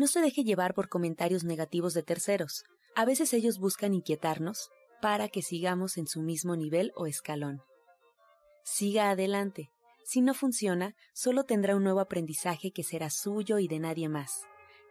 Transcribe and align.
No 0.00 0.06
se 0.06 0.22
deje 0.22 0.44
llevar 0.44 0.72
por 0.72 0.88
comentarios 0.88 1.44
negativos 1.44 1.92
de 1.92 2.02
terceros. 2.02 2.64
A 2.96 3.04
veces 3.04 3.34
ellos 3.34 3.58
buscan 3.58 3.92
inquietarnos 3.92 4.70
para 5.02 5.28
que 5.28 5.42
sigamos 5.42 5.98
en 5.98 6.06
su 6.06 6.22
mismo 6.22 6.56
nivel 6.56 6.90
o 6.96 7.06
escalón. 7.06 7.60
Siga 8.64 9.10
adelante. 9.10 9.70
Si 10.06 10.22
no 10.22 10.32
funciona, 10.32 10.94
solo 11.12 11.44
tendrá 11.44 11.76
un 11.76 11.84
nuevo 11.84 12.00
aprendizaje 12.00 12.72
que 12.72 12.82
será 12.82 13.10
suyo 13.10 13.58
y 13.58 13.68
de 13.68 13.78
nadie 13.78 14.08
más. 14.08 14.46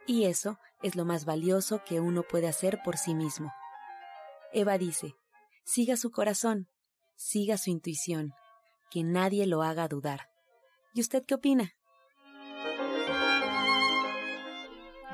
Y 0.06 0.26
eso 0.26 0.60
es 0.80 0.94
lo 0.94 1.04
más 1.04 1.24
valioso 1.24 1.82
que 1.84 1.98
uno 1.98 2.22
puede 2.22 2.46
hacer 2.46 2.78
por 2.84 2.96
sí 2.96 3.12
mismo. 3.12 3.50
Eva 4.52 4.78
dice, 4.78 5.16
siga 5.64 5.96
su 5.96 6.12
corazón, 6.12 6.68
siga 7.16 7.58
su 7.58 7.70
intuición, 7.70 8.32
que 8.92 9.02
nadie 9.02 9.48
lo 9.48 9.62
haga 9.62 9.88
dudar. 9.88 10.28
¿Y 10.94 11.00
usted 11.00 11.24
qué 11.26 11.34
opina? 11.34 11.74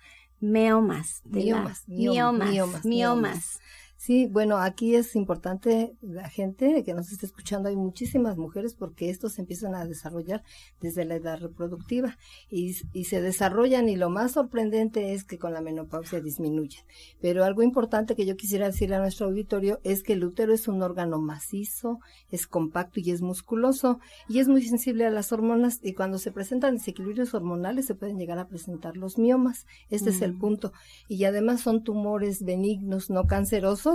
De 1.24 1.44
miomas, 1.44 1.84
miomas, 1.86 2.48
miomas, 2.48 2.84
miomas. 2.84 3.60
Sí, 4.02 4.28
bueno, 4.28 4.56
aquí 4.56 4.94
es 4.94 5.14
importante 5.14 5.94
la 6.00 6.26
gente 6.30 6.84
que 6.84 6.94
nos 6.94 7.12
está 7.12 7.26
escuchando, 7.26 7.68
hay 7.68 7.76
muchísimas 7.76 8.38
mujeres 8.38 8.72
porque 8.72 9.10
estos 9.10 9.34
se 9.34 9.42
empiezan 9.42 9.74
a 9.74 9.84
desarrollar 9.84 10.42
desde 10.80 11.04
la 11.04 11.16
edad 11.16 11.38
reproductiva 11.38 12.16
y, 12.48 12.74
y 12.94 13.04
se 13.04 13.20
desarrollan 13.20 13.90
y 13.90 13.96
lo 13.96 14.08
más 14.08 14.32
sorprendente 14.32 15.12
es 15.12 15.24
que 15.24 15.38
con 15.38 15.52
la 15.52 15.60
menopausia 15.60 16.22
disminuyen. 16.22 16.82
Pero 17.20 17.44
algo 17.44 17.62
importante 17.62 18.16
que 18.16 18.24
yo 18.24 18.38
quisiera 18.38 18.68
decirle 18.68 18.96
a 18.96 19.00
nuestro 19.00 19.26
auditorio 19.26 19.80
es 19.84 20.02
que 20.02 20.14
el 20.14 20.24
útero 20.24 20.54
es 20.54 20.66
un 20.66 20.80
órgano 20.82 21.20
macizo, 21.20 22.00
es 22.30 22.46
compacto 22.46 23.00
y 23.00 23.10
es 23.10 23.20
musculoso 23.20 24.00
y 24.30 24.38
es 24.38 24.48
muy 24.48 24.62
sensible 24.62 25.04
a 25.04 25.10
las 25.10 25.30
hormonas 25.30 25.78
y 25.82 25.92
cuando 25.92 26.16
se 26.16 26.32
presentan 26.32 26.76
desequilibrios 26.76 27.34
hormonales 27.34 27.84
se 27.84 27.94
pueden 27.94 28.18
llegar 28.18 28.38
a 28.38 28.48
presentar 28.48 28.96
los 28.96 29.18
miomas. 29.18 29.66
Este 29.90 30.08
es 30.08 30.22
el 30.22 30.38
punto. 30.38 30.72
Y 31.06 31.22
además 31.24 31.60
son 31.60 31.84
tumores 31.84 32.42
benignos, 32.42 33.10
no 33.10 33.26
cancerosos 33.26 33.89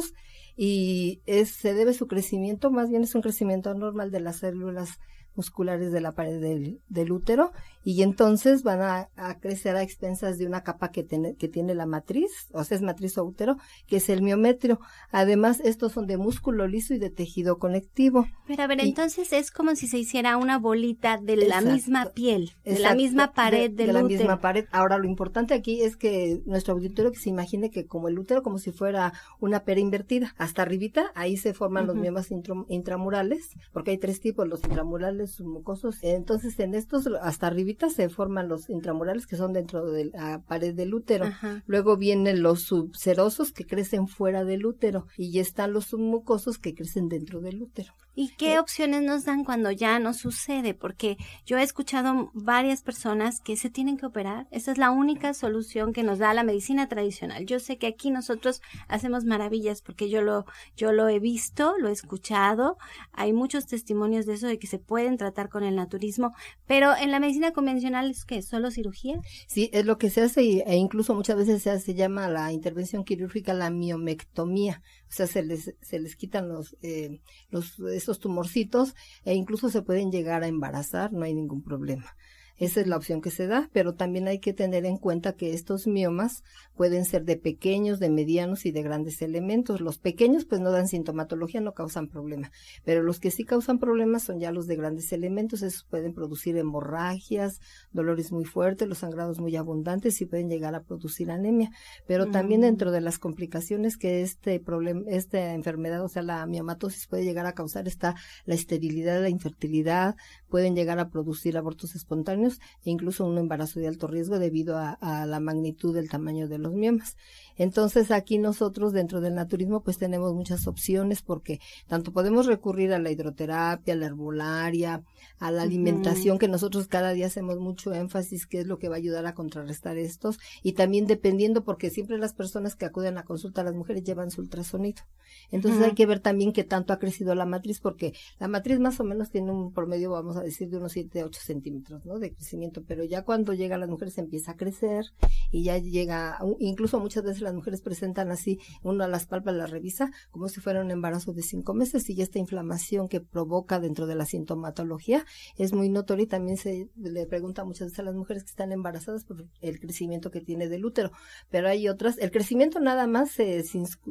y 0.55 1.21
es, 1.25 1.51
se 1.51 1.73
debe 1.73 1.93
su 1.93 2.07
crecimiento, 2.07 2.71
más 2.71 2.89
bien 2.89 3.03
es 3.03 3.15
un 3.15 3.21
crecimiento 3.21 3.73
normal 3.73 4.11
de 4.11 4.19
las 4.21 4.37
células 4.37 4.99
musculares 5.35 5.91
de 5.91 6.01
la 6.01 6.13
pared 6.13 6.39
del, 6.39 6.81
del 6.87 7.11
útero 7.11 7.51
y 7.85 8.01
entonces 8.01 8.63
van 8.63 8.81
a, 8.81 9.09
a, 9.15 9.39
crecer 9.39 9.75
a 9.75 9.83
expensas 9.83 10.39
de 10.39 10.47
una 10.47 10.63
capa 10.63 10.89
que, 10.89 11.03
tiene 11.03 11.35
que 11.35 11.47
tiene 11.47 11.75
la 11.75 11.85
matriz, 11.85 12.31
o 12.51 12.63
sea, 12.63 12.75
es 12.75 12.81
matriz 12.81 13.15
o 13.19 13.23
útero, 13.23 13.57
que 13.85 13.97
es 13.97 14.09
el 14.09 14.23
miometrio. 14.23 14.79
Además, 15.11 15.61
estos 15.63 15.91
son 15.91 16.07
de 16.07 16.17
músculo 16.17 16.67
liso 16.67 16.95
y 16.95 16.97
de 16.97 17.11
tejido 17.11 17.59
conectivo. 17.59 18.25
Pero 18.47 18.63
a 18.63 18.67
ver, 18.67 18.83
y, 18.83 18.89
entonces 18.89 19.31
es 19.33 19.51
como 19.51 19.75
si 19.75 19.85
se 19.85 19.99
hiciera 19.99 20.35
una 20.37 20.57
bolita 20.57 21.19
de 21.21 21.35
la 21.35 21.61
misma 21.61 22.05
piel, 22.05 22.53
de 22.63 22.71
exacto, 22.71 22.89
la 22.89 22.95
misma 22.95 23.33
pared 23.33 23.69
de, 23.69 23.75
del 23.75 23.87
de 23.87 23.93
la 23.93 24.03
útero. 24.03 24.19
misma 24.19 24.41
pared. 24.41 24.65
Ahora, 24.71 24.97
lo 24.97 25.05
importante 25.05 25.53
aquí 25.53 25.83
es 25.83 25.95
que 25.95 26.41
nuestro 26.47 26.73
auditorio 26.73 27.11
que 27.11 27.19
se 27.19 27.29
imagine 27.29 27.69
que 27.69 27.85
como 27.85 28.07
el 28.07 28.17
útero, 28.17 28.41
como 28.41 28.57
si 28.57 28.71
fuera 28.71 29.13
una 29.39 29.63
pera 29.63 29.79
invertida, 29.79 30.33
hasta 30.39 30.63
arribita, 30.63 31.11
ahí 31.13 31.37
se 31.37 31.53
forman 31.53 31.83
uh 31.83 31.85
-huh. 31.85 31.93
los 31.93 31.97
miomas 31.97 32.29
intramurales, 32.67 33.51
porque 33.71 33.91
hay 33.91 33.99
tres 33.99 34.21
tipos, 34.21 34.47
los 34.47 34.63
intramurales, 34.63 35.39
mucosos. 35.41 35.99
Entonces, 36.01 36.59
en 36.59 36.73
estos, 36.73 37.05
hasta 37.21 37.45
arribita 37.45 37.74
se 37.89 38.09
forman 38.09 38.49
los 38.49 38.69
intramurales 38.69 39.27
que 39.27 39.37
son 39.37 39.53
dentro 39.53 39.85
de 39.85 40.05
la 40.05 40.41
pared 40.41 40.73
del 40.73 40.93
útero. 40.93 41.25
Ajá. 41.25 41.63
Luego 41.67 41.95
vienen 41.97 42.41
los 42.41 42.63
subserosos 42.63 43.51
que 43.51 43.65
crecen 43.65 44.07
fuera 44.07 44.43
del 44.43 44.65
útero 44.65 45.07
y 45.17 45.31
ya 45.31 45.41
están 45.41 45.73
los 45.73 45.85
submucosos 45.85 46.57
que 46.57 46.73
crecen 46.73 47.07
dentro 47.07 47.39
del 47.41 47.61
útero. 47.61 47.93
¿Y 48.17 48.29
qué 48.37 48.53
eh, 48.53 48.59
opciones 48.59 49.03
nos 49.03 49.25
dan 49.25 49.43
cuando 49.43 49.71
ya 49.71 49.99
no 49.99 50.13
sucede? 50.13 50.73
Porque 50.73 51.17
yo 51.45 51.57
he 51.57 51.63
escuchado 51.63 52.31
varias 52.33 52.81
personas 52.81 53.41
que 53.41 53.57
se 53.57 53.69
tienen 53.69 53.97
que 53.97 54.05
operar. 54.05 54.47
Esa 54.51 54.71
es 54.71 54.77
la 54.77 54.89
única 54.89 55.33
solución 55.33 55.91
que 55.91 56.01
nos 56.01 56.17
da 56.17 56.33
la 56.33 56.43
medicina 56.43 56.87
tradicional. 56.87 57.45
Yo 57.45 57.59
sé 57.59 57.77
que 57.77 57.87
aquí 57.87 58.11
nosotros 58.11 58.61
hacemos 58.87 59.25
maravillas 59.25 59.81
porque 59.81 60.09
yo 60.09 60.21
lo, 60.21 60.45
yo 60.77 60.93
lo 60.93 61.09
he 61.09 61.19
visto, 61.19 61.73
lo 61.77 61.89
he 61.89 61.91
escuchado. 61.91 62.77
Hay 63.11 63.33
muchos 63.33 63.67
testimonios 63.67 64.25
de 64.25 64.35
eso, 64.35 64.47
de 64.47 64.59
que 64.59 64.67
se 64.67 64.79
pueden 64.79 64.95
pueden 64.95 65.17
tratar 65.17 65.49
con 65.49 65.65
el 65.65 65.75
naturismo, 65.75 66.33
pero 66.67 66.95
en 66.95 67.11
la 67.11 67.19
medicina 67.19 67.51
convencional 67.65 68.11
es 68.11 68.25
que 68.25 68.43
solo 68.43 68.69
cirugía. 68.69 69.19
Sí, 69.47 69.71
es 69.73 69.85
lo 69.85 69.97
que 69.97 70.11
se 70.11 70.21
hace 70.21 70.63
e 70.65 70.75
incluso 70.75 71.15
muchas 71.15 71.35
veces 71.35 71.63
se, 71.63 71.71
hace, 71.71 71.95
llama 71.95 72.29
la 72.29 72.51
intervención 72.51 73.03
quirúrgica 73.03 73.55
la 73.55 73.71
miomectomía, 73.71 74.83
o 75.09 75.11
sea, 75.11 75.25
se 75.25 75.41
les, 75.41 75.73
se 75.81 75.99
les 75.99 76.15
quitan 76.15 76.47
los, 76.47 76.77
eh, 76.83 77.21
los, 77.49 77.79
esos 77.79 78.19
tumorcitos 78.19 78.93
e 79.23 79.33
incluso 79.33 79.69
se 79.69 79.81
pueden 79.81 80.11
llegar 80.11 80.43
a 80.43 80.47
embarazar, 80.47 81.11
no 81.11 81.25
hay 81.25 81.33
ningún 81.33 81.63
problema. 81.63 82.15
Esa 82.57 82.81
es 82.81 82.87
la 82.87 82.95
opción 82.95 83.21
que 83.21 83.31
se 83.31 83.47
da, 83.47 83.69
pero 83.73 83.95
también 83.95 84.27
hay 84.27 84.39
que 84.39 84.53
tener 84.53 84.85
en 84.85 84.97
cuenta 84.97 85.33
que 85.33 85.53
estos 85.53 85.87
miomas 85.87 86.43
pueden 86.75 87.05
ser 87.05 87.25
de 87.25 87.35
pequeños, 87.35 87.99
de 87.99 88.09
medianos 88.09 88.65
y 88.65 88.71
de 88.71 88.81
grandes 88.81 89.21
elementos. 89.21 89.81
Los 89.81 89.97
pequeños 89.97 90.45
pues 90.45 90.61
no 90.61 90.71
dan 90.71 90.87
sintomatología, 90.87 91.59
no 91.59 91.73
causan 91.73 92.07
problema, 92.07 92.51
pero 92.83 93.03
los 93.03 93.19
que 93.19 93.31
sí 93.31 93.43
causan 93.43 93.79
problemas 93.79 94.23
son 94.23 94.39
ya 94.39 94.51
los 94.51 94.67
de 94.67 94.75
grandes 94.77 95.11
elementos. 95.11 95.63
Esos 95.63 95.83
pueden 95.83 96.13
producir 96.13 96.55
hemorragias, 96.57 97.59
dolores 97.91 98.31
muy 98.31 98.45
fuertes, 98.45 98.87
los 98.87 98.99
sangrados 98.99 99.39
muy 99.39 99.55
abundantes 99.55 100.21
y 100.21 100.25
pueden 100.25 100.49
llegar 100.49 100.75
a 100.75 100.83
producir 100.83 101.31
anemia. 101.31 101.71
Pero 102.07 102.27
también 102.27 102.61
dentro 102.61 102.91
de 102.91 103.01
las 103.01 103.19
complicaciones 103.19 103.97
que 103.97 104.21
este 104.21 104.59
problema, 104.59 105.01
esta 105.07 105.53
enfermedad, 105.53 106.03
o 106.03 106.09
sea, 106.09 106.21
la 106.21 106.45
miomatosis 106.45 107.07
puede 107.07 107.25
llegar 107.25 107.45
a 107.45 107.53
causar 107.53 107.87
está 107.87 108.15
la 108.45 108.55
esterilidad, 108.55 109.21
la 109.21 109.29
infertilidad, 109.29 110.15
pueden 110.49 110.75
llegar 110.75 110.99
a 110.99 111.09
producir 111.09 111.57
abortos 111.57 111.95
espontáneos 111.95 112.44
e 112.83 112.89
incluso 112.89 113.25
un 113.25 113.37
embarazo 113.37 113.79
de 113.79 113.87
alto 113.87 114.07
riesgo 114.07 114.39
debido 114.39 114.77
a, 114.77 114.91
a 114.93 115.25
la 115.25 115.39
magnitud 115.39 115.93
del 115.93 116.09
tamaño 116.09 116.47
de 116.47 116.57
los 116.57 116.73
miomas. 116.73 117.17
Entonces 117.57 118.11
aquí 118.11 118.37
nosotros 118.37 118.93
dentro 118.93 119.21
del 119.21 119.35
naturismo 119.35 119.81
pues 119.81 119.97
tenemos 119.97 120.33
muchas 120.33 120.67
opciones 120.67 121.21
porque 121.21 121.59
tanto 121.87 122.11
podemos 122.11 122.45
recurrir 122.45 122.93
a 122.93 122.99
la 122.99 123.11
hidroterapia, 123.11 123.93
a 123.93 123.97
la 123.97 124.05
herbolaria, 124.07 125.03
a 125.39 125.51
la 125.51 125.63
alimentación 125.63 126.37
que 126.37 126.47
nosotros 126.47 126.87
cada 126.87 127.11
día 127.11 127.27
hacemos 127.27 127.59
mucho 127.59 127.93
énfasis 127.93 128.45
que 128.45 128.59
es 128.59 128.67
lo 128.67 128.77
que 128.77 128.89
va 128.89 128.95
a 128.95 128.97
ayudar 128.97 129.25
a 129.25 129.33
contrarrestar 129.33 129.97
estos 129.97 130.39
y 130.63 130.73
también 130.73 131.07
dependiendo 131.07 131.63
porque 131.63 131.89
siempre 131.89 132.17
las 132.17 132.33
personas 132.33 132.75
que 132.75 132.85
acuden 132.85 133.17
a 133.17 133.23
consulta 133.23 133.61
a 133.61 133.63
las 133.63 133.73
mujeres 133.73 134.03
llevan 134.03 134.31
su 134.31 134.41
ultrasonido. 134.41 135.03
Entonces 135.51 135.81
hay 135.81 135.93
que 135.93 136.05
ver 136.05 136.19
también 136.19 136.53
qué 136.53 136.63
tanto 136.63 136.93
ha 136.93 136.99
crecido 136.99 137.35
la 137.35 137.45
matriz 137.45 137.79
porque 137.79 138.13
la 138.39 138.47
matriz 138.47 138.79
más 138.79 138.99
o 138.99 139.03
menos 139.03 139.29
tiene 139.29 139.51
un 139.51 139.73
promedio 139.73 140.11
vamos 140.11 140.37
a 140.37 140.41
decir 140.41 140.69
de 140.69 140.77
unos 140.77 140.93
7 140.93 141.21
a 141.21 141.25
8 141.25 141.39
centímetros 141.43 142.05
¿no? 142.05 142.19
de 142.19 142.33
crecimiento 142.33 142.83
pero 142.87 143.03
ya 143.03 143.23
cuando 143.23 143.53
llega 143.53 143.75
a 143.75 143.79
las 143.79 143.89
mujeres 143.89 144.17
empieza 144.17 144.51
a 144.51 144.57
crecer 144.57 145.05
y 145.51 145.63
ya 145.63 145.77
llega 145.77 146.39
incluso 146.59 146.99
muchas 146.99 147.23
veces 147.23 147.41
las 147.45 147.53
mujeres 147.53 147.81
presentan 147.81 148.31
así, 148.31 148.59
uno 148.83 149.03
a 149.03 149.07
las 149.07 149.25
palpas 149.25 149.55
la 149.55 149.67
revisa 149.67 150.11
como 150.31 150.49
si 150.49 150.59
fuera 150.59 150.81
un 150.81 150.91
embarazo 150.91 151.31
de 151.33 151.41
cinco 151.41 151.73
meses 151.73 152.09
y 152.09 152.21
esta 152.21 152.39
inflamación 152.39 153.07
que 153.07 153.21
provoca 153.21 153.79
dentro 153.79 154.07
de 154.07 154.15
la 154.15 154.25
sintomatología 154.25 155.25
es 155.57 155.73
muy 155.73 155.89
notoria 155.89 156.23
y 156.23 156.27
también 156.27 156.57
se 156.57 156.89
le 156.95 157.25
pregunta 157.25 157.63
muchas 157.63 157.87
veces 157.87 157.99
a 157.99 158.03
las 158.03 158.15
mujeres 158.15 158.43
que 158.43 158.49
están 158.49 158.71
embarazadas 158.71 159.23
por 159.23 159.45
el 159.61 159.79
crecimiento 159.79 160.31
que 160.31 160.41
tiene 160.41 160.67
del 160.67 160.85
útero, 160.85 161.11
pero 161.49 161.69
hay 161.69 161.87
otras, 161.87 162.17
el 162.17 162.31
crecimiento 162.31 162.79
nada 162.79 163.07
más 163.07 163.31
se 163.31 163.63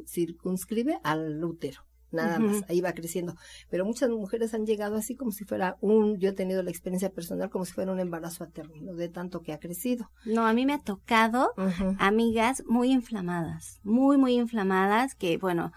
circunscribe 0.06 0.98
al 1.02 1.42
útero 1.44 1.84
nada 2.14 2.38
más, 2.38 2.62
ahí 2.68 2.80
va 2.80 2.92
creciendo. 2.92 3.34
Pero 3.70 3.84
muchas 3.84 4.10
mujeres 4.10 4.54
han 4.54 4.66
llegado 4.66 4.96
así 4.96 5.14
como 5.16 5.32
si 5.32 5.44
fuera 5.44 5.76
un, 5.80 6.18
yo 6.18 6.30
he 6.30 6.32
tenido 6.32 6.62
la 6.62 6.70
experiencia 6.70 7.10
personal 7.10 7.50
como 7.50 7.64
si 7.64 7.72
fuera 7.72 7.92
un 7.92 8.00
embarazo 8.00 8.44
a 8.44 8.48
término, 8.48 8.94
de 8.94 9.08
tanto 9.08 9.42
que 9.42 9.52
ha 9.52 9.58
crecido. 9.58 10.10
No, 10.24 10.46
a 10.46 10.52
mí 10.52 10.66
me 10.66 10.74
ha 10.74 10.78
tocado 10.78 11.52
amigas 11.98 12.62
muy 12.66 12.90
inflamadas, 12.90 13.80
muy, 13.82 14.16
muy 14.16 14.34
inflamadas, 14.34 15.14
que 15.14 15.36
bueno, 15.38 15.72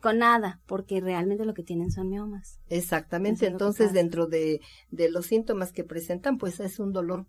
con 0.00 0.18
nada, 0.18 0.60
porque 0.66 1.00
realmente 1.00 1.44
lo 1.44 1.54
que 1.54 1.62
tienen 1.62 1.90
son 1.90 2.08
miomas. 2.08 2.60
Exactamente, 2.68 3.46
entonces 3.46 3.92
dentro 3.92 4.26
de, 4.26 4.60
de 4.90 5.10
los 5.10 5.26
síntomas 5.26 5.72
que 5.72 5.84
presentan, 5.84 6.38
pues 6.38 6.60
es 6.60 6.78
un 6.78 6.92
dolor 6.92 7.26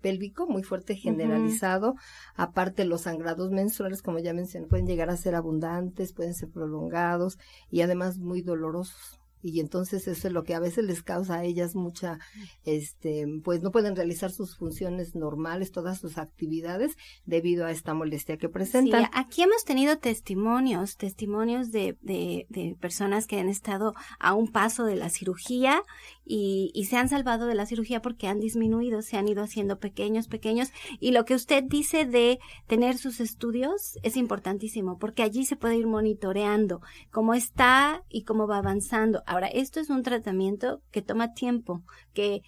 pélvico 0.00 0.46
muy 0.46 0.62
fuerte, 0.62 0.96
generalizado, 0.96 1.94
aparte 2.34 2.84
los 2.84 3.02
sangrados 3.02 3.50
menstruales, 3.50 4.02
como 4.02 4.18
ya 4.18 4.32
mencioné, 4.32 4.66
pueden 4.66 4.86
llegar 4.86 5.10
a 5.10 5.16
ser 5.16 5.34
abundantes, 5.34 6.12
pueden 6.12 6.34
ser 6.34 6.50
prolongados 6.50 7.38
y 7.70 7.82
además 7.82 7.99
muy 8.18 8.42
dolorosos 8.42 9.20
y 9.42 9.60
entonces 9.60 10.06
eso 10.08 10.28
es 10.28 10.32
lo 10.32 10.44
que 10.44 10.54
a 10.54 10.60
veces 10.60 10.84
les 10.84 11.02
causa 11.02 11.36
a 11.36 11.44
ellas 11.44 11.74
mucha 11.74 12.18
este 12.64 13.26
pues 13.42 13.62
no 13.62 13.70
pueden 13.70 13.96
realizar 13.96 14.30
sus 14.30 14.56
funciones 14.56 15.14
normales 15.14 15.72
todas 15.72 15.98
sus 15.98 16.18
actividades 16.18 16.96
debido 17.26 17.66
a 17.66 17.70
esta 17.70 17.94
molestia 17.94 18.36
que 18.36 18.48
presentan. 18.48 19.04
sí, 19.04 19.10
aquí 19.14 19.42
hemos 19.42 19.64
tenido 19.64 19.98
testimonios 19.98 20.96
testimonios 20.96 21.70
de, 21.70 21.96
de, 22.02 22.46
de, 22.48 22.76
personas 22.80 23.26
que 23.26 23.38
han 23.38 23.48
estado 23.48 23.94
a 24.18 24.34
un 24.34 24.48
paso 24.48 24.84
de 24.84 24.96
la 24.96 25.10
cirugía 25.10 25.82
y, 26.24 26.70
y 26.74 26.84
se 26.84 26.96
han 26.96 27.08
salvado 27.08 27.46
de 27.46 27.54
la 27.54 27.66
cirugía 27.66 28.02
porque 28.02 28.28
han 28.28 28.40
disminuido 28.40 29.02
se 29.02 29.16
han 29.16 29.28
ido 29.28 29.42
haciendo 29.42 29.78
pequeños 29.78 30.28
pequeños. 30.28 30.72
Y 30.98 31.10
lo 31.12 31.24
que 31.24 31.34
usted 31.34 31.64
dice 31.64 32.04
de 32.04 32.38
tener 32.66 32.98
sus 32.98 33.20
estudios 33.20 33.98
es 34.02 34.16
importantísimo 34.16 34.98
porque 34.98 35.22
allí 35.22 35.44
se 35.44 35.56
puede 35.56 35.76
ir 35.76 35.86
monitoreando 35.86 36.80
cómo 37.10 37.34
está 37.34 38.02
y 38.08 38.24
cómo 38.24 38.46
va 38.46 38.58
avanzando 38.58 39.22
Ahora, 39.30 39.46
esto 39.46 39.78
es 39.78 39.90
un 39.90 40.02
tratamiento 40.02 40.82
que 40.90 41.02
toma 41.02 41.34
tiempo, 41.34 41.84
que 42.14 42.42